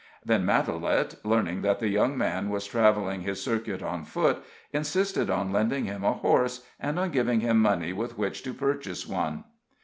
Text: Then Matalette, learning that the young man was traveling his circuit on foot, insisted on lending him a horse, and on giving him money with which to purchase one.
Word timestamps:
Then 0.25 0.47
Matalette, 0.47 1.23
learning 1.23 1.61
that 1.61 1.77
the 1.77 1.87
young 1.87 2.17
man 2.17 2.49
was 2.49 2.65
traveling 2.65 3.21
his 3.21 3.39
circuit 3.39 3.83
on 3.83 4.03
foot, 4.03 4.43
insisted 4.73 5.29
on 5.29 5.53
lending 5.53 5.85
him 5.85 6.03
a 6.03 6.13
horse, 6.13 6.65
and 6.79 6.97
on 6.97 7.11
giving 7.11 7.41
him 7.41 7.61
money 7.61 7.93
with 7.93 8.17
which 8.17 8.41
to 8.45 8.53
purchase 8.55 9.05
one. 9.05 9.43